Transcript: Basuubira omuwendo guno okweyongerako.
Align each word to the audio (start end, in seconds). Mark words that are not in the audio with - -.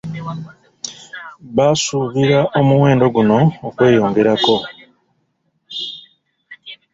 Basuubira 1.55 2.39
omuwendo 2.59 3.05
guno 3.15 3.39
okweyongerako. 3.67 4.55